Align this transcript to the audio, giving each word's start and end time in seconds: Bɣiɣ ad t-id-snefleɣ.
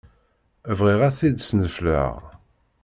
Bɣiɣ 0.77 0.99
ad 1.07 1.15
t-id-snefleɣ. 1.17 2.13